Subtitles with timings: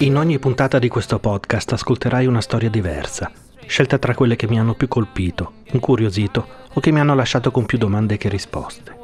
[0.00, 3.32] In ogni puntata di questo podcast ascolterai una storia diversa,
[3.64, 7.64] scelta tra quelle che mi hanno più colpito, incuriosito o che mi hanno lasciato con
[7.64, 8.94] più domande che risposte.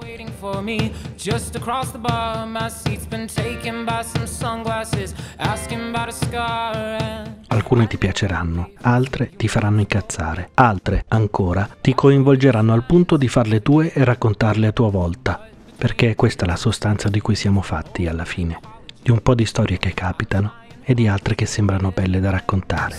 [7.47, 13.63] Alcune ti piaceranno, altre ti faranno incazzare, altre ancora ti coinvolgeranno al punto di farle
[13.63, 18.07] tue e raccontarle a tua volta, perché è questa la sostanza di cui siamo fatti
[18.07, 18.61] alla fine,
[19.01, 22.97] di un po' di storie che capitano e di altre che sembrano belle da raccontare.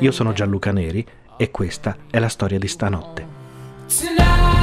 [0.00, 4.61] Io sono Gianluca Neri e questa è la storia di stanotte.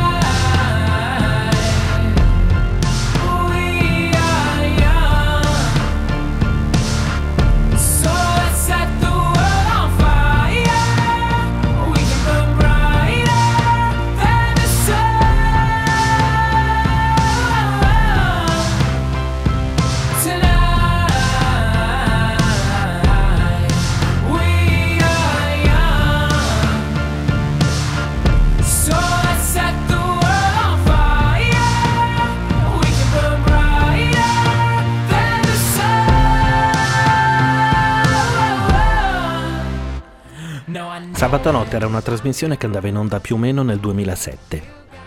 [41.20, 44.64] Sabato notte era una trasmissione che andava in onda più o meno nel 2007.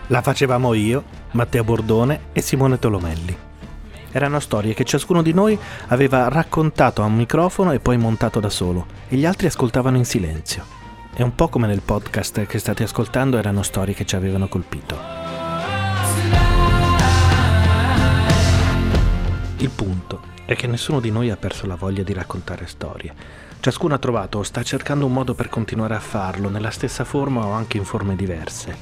[0.09, 3.35] La facevamo io, Matteo Bordone e Simone Tolomelli.
[4.11, 8.51] Erano storie che ciascuno di noi aveva raccontato a un microfono e poi montato da
[8.51, 10.63] solo, e gli altri ascoltavano in silenzio.
[11.11, 14.95] È un po' come nel podcast che state ascoltando erano storie che ci avevano colpito.
[19.57, 23.93] Il punto è che nessuno di noi ha perso la voglia di raccontare storie Ciascuno
[23.93, 27.53] ha trovato o sta cercando un modo per continuare a farlo, nella stessa forma o
[27.53, 28.75] anche in forme diverse.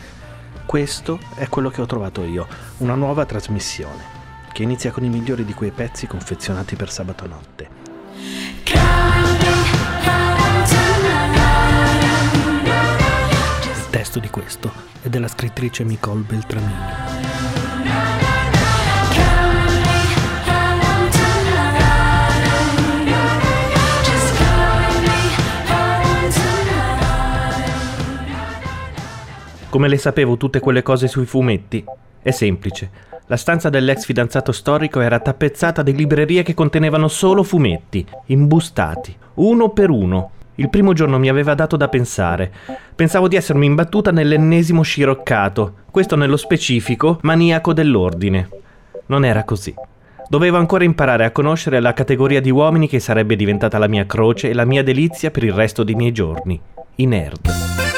[0.66, 4.04] Questo è quello che ho trovato io, una nuova trasmissione,
[4.52, 7.70] che inizia con i migliori di quei pezzi confezionati per sabato notte.
[13.76, 14.72] Il testo di questo
[15.04, 17.31] è della scrittrice Nicole Beltramini.
[29.72, 31.82] Come le sapevo tutte quelle cose sui fumetti?
[32.22, 32.90] È semplice.
[33.28, 39.70] La stanza dell'ex fidanzato storico era tappezzata di librerie che contenevano solo fumetti, imbustati, uno
[39.70, 40.32] per uno.
[40.56, 42.52] Il primo giorno mi aveva dato da pensare.
[42.94, 48.50] Pensavo di essermi imbattuta nell'ennesimo sciroccato, questo nello specifico maniaco dell'ordine.
[49.06, 49.74] Non era così.
[50.28, 54.50] Dovevo ancora imparare a conoscere la categoria di uomini che sarebbe diventata la mia croce
[54.50, 56.60] e la mia delizia per il resto dei miei giorni.
[56.96, 57.91] I nerd.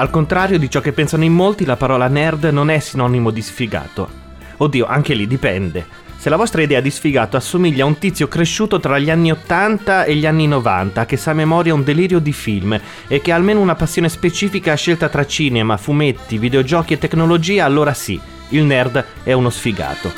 [0.00, 3.42] Al contrario di ciò che pensano in molti, la parola nerd non è sinonimo di
[3.42, 4.08] sfigato.
[4.58, 5.84] Oddio, anche lì dipende.
[6.16, 10.04] Se la vostra idea di sfigato assomiglia a un tizio cresciuto tra gli anni 80
[10.04, 13.34] e gli anni 90, che sa a memoria un delirio di film e che ha
[13.34, 18.20] almeno una passione specifica scelta tra cinema, fumetti, videogiochi e tecnologia, allora sì,
[18.50, 20.12] il nerd è uno sfigato.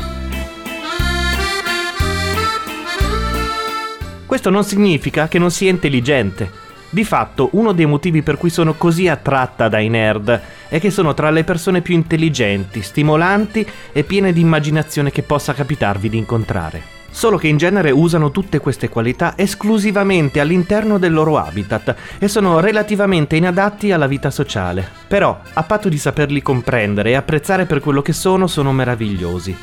[4.26, 6.68] Questo non significa che non sia intelligente.
[6.92, 11.14] Di fatto, uno dei motivi per cui sono così attratta dai nerd è che sono
[11.14, 16.82] tra le persone più intelligenti, stimolanti e piene di immaginazione che possa capitarvi di incontrare.
[17.12, 22.58] Solo che in genere usano tutte queste qualità esclusivamente all'interno del loro habitat e sono
[22.58, 24.84] relativamente inadatti alla vita sociale.
[25.06, 29.56] Però, a patto di saperli comprendere e apprezzare per quello che sono, sono meravigliosi.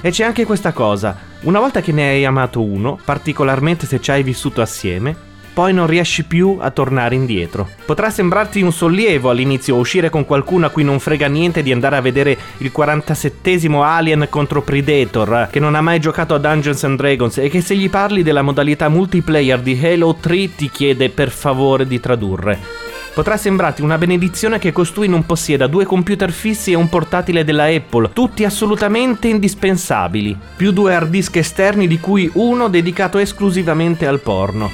[0.00, 4.10] E c'è anche questa cosa, una volta che ne hai amato uno, particolarmente se ci
[4.10, 7.68] hai vissuto assieme, poi non riesci più a tornare indietro.
[7.84, 11.96] Potrà sembrarti un sollievo all'inizio uscire con qualcuno a cui non frega niente di andare
[11.96, 16.96] a vedere il 47esimo Alien contro Predator, che non ha mai giocato a Dungeons and
[16.96, 21.30] Dragons e che se gli parli della modalità multiplayer di Halo 3 ti chiede per
[21.30, 22.82] favore di tradurre.
[23.14, 27.64] Potrà sembrarti una benedizione che costui non possieda due computer fissi e un portatile della
[27.64, 34.20] Apple, tutti assolutamente indispensabili, più due hard disk esterni di cui uno dedicato esclusivamente al
[34.20, 34.70] porno.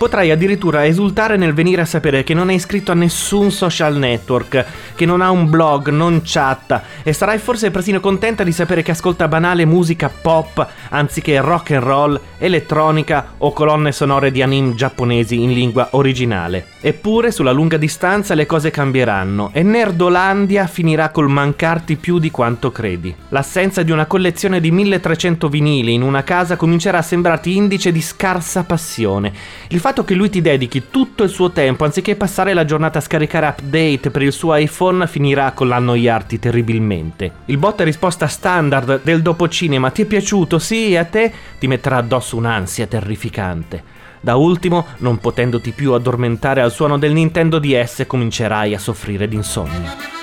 [0.00, 4.64] Potrai addirittura esultare nel venire a sapere che non è iscritto a nessun social network,
[4.94, 8.92] che non ha un blog, non chatta e sarai forse persino contenta di sapere che
[8.92, 15.42] ascolta banale musica pop anziché rock and roll, elettronica o colonne sonore di anime giapponesi
[15.42, 16.68] in lingua originale.
[16.80, 22.72] Eppure sulla lunga distanza le cose cambieranno e Nerdolandia finirà col mancarti più di quanto
[22.72, 23.14] credi.
[23.28, 28.00] L'assenza di una collezione di 1300 vinili in una casa comincerà a sembrarti indice di
[28.00, 29.30] scarsa passione.
[29.68, 32.98] Il fatto fatto che lui ti dedichi tutto il suo tempo anziché passare la giornata
[32.98, 37.32] a scaricare update per il suo iPhone finirà con l'annoiarti terribilmente.
[37.46, 40.60] Il botta risposta standard del dopo cinema ti è piaciuto?
[40.60, 43.82] Sì, a te ti metterà addosso un'ansia terrificante.
[44.20, 50.19] Da ultimo, non potendoti più addormentare al suono del Nintendo DS, comincerai a soffrire d'insonnia.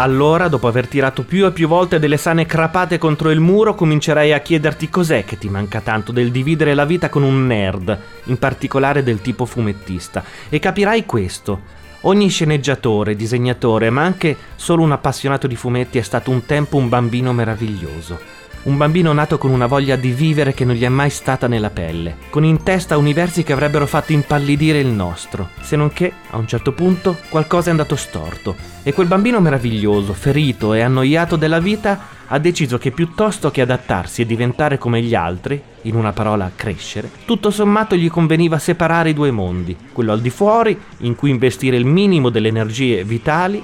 [0.00, 4.32] Allora, dopo aver tirato più e più volte delle sane crapate contro il muro, comincerai
[4.32, 8.38] a chiederti cos'è che ti manca tanto del dividere la vita con un nerd, in
[8.38, 11.76] particolare del tipo fumettista, e capirai questo.
[12.02, 16.88] Ogni sceneggiatore, disegnatore, ma anche solo un appassionato di fumetti è stato un tempo un
[16.88, 21.10] bambino meraviglioso un bambino nato con una voglia di vivere che non gli è mai
[21.10, 25.92] stata nella pelle, con in testa universi che avrebbero fatto impallidire il nostro, se non
[25.92, 30.80] che, a un certo punto, qualcosa è andato storto e quel bambino meraviglioso, ferito e
[30.80, 35.94] annoiato della vita, ha deciso che piuttosto che adattarsi e diventare come gli altri, in
[35.94, 40.78] una parola crescere, tutto sommato gli conveniva separare i due mondi, quello al di fuori,
[40.98, 43.62] in cui investire il minimo delle energie vitali,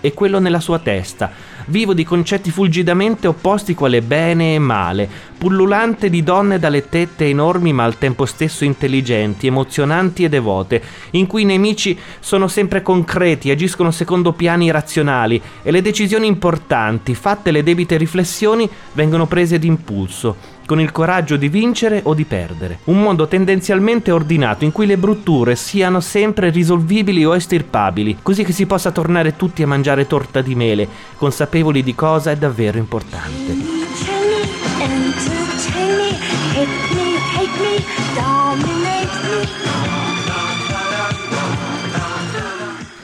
[0.00, 1.30] e quello nella sua testa,
[1.66, 7.72] vivo di concetti fulgidamente opposti quale bene e male, pullulante di donne dalle tette enormi
[7.72, 10.82] ma al tempo stesso intelligenti, emozionanti e devote,
[11.12, 17.14] in cui i nemici sono sempre concreti, agiscono secondo piani razionali e le decisioni importanti,
[17.14, 22.80] fatte le debite riflessioni, vengono prese d'impulso con il coraggio di vincere o di perdere.
[22.84, 28.52] Un mondo tendenzialmente ordinato in cui le brutture siano sempre risolvibili o estirpabili, così che
[28.52, 33.54] si possa tornare tutti a mangiare torta di mele, consapevoli di cosa è davvero importante.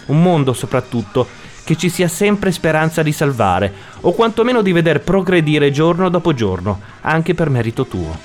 [0.06, 1.26] Un mondo soprattutto
[1.64, 6.80] che ci sia sempre speranza di salvare, o quantomeno di veder progredire giorno dopo giorno,
[7.02, 8.18] anche per merito tuo.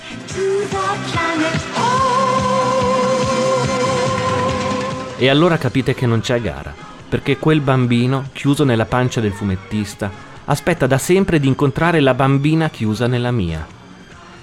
[5.19, 6.73] E allora capite che non c'è gara,
[7.09, 10.11] perché quel bambino, chiuso nella pancia del fumettista,
[10.45, 13.65] aspetta da sempre di incontrare la bambina chiusa nella mia.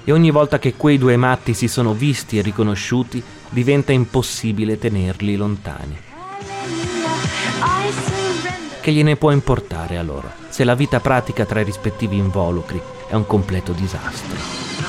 [0.06, 5.36] E ogni volta che quei due matti si sono visti e riconosciuti, diventa impossibile tenerli
[5.36, 6.12] lontani
[8.84, 12.78] che gliene può importare a loro, se la vita pratica tra i rispettivi involucri
[13.08, 14.83] è un completo disastro.